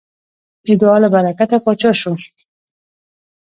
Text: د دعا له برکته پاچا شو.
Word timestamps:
د 0.65 0.67
دعا 0.81 0.97
له 1.03 1.09
برکته 1.15 1.57
پاچا 1.63 1.91
شو. 2.01 2.13